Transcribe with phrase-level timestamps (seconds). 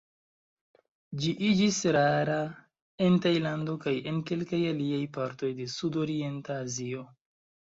[1.23, 2.37] Ĝi iĝis rara
[3.09, 7.07] en Tajlando kaj en kelkaj aliaj partoj de sudorienta Azio.